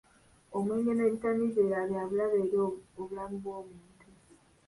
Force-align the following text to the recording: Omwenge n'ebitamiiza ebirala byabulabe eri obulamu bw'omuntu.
Omwenge 0.57 0.91
n'ebitamiiza 0.95 1.57
ebirala 1.61 1.87
byabulabe 1.89 2.37
eri 2.43 2.57
obulamu 2.99 3.35
bw'omuntu. 3.41 4.05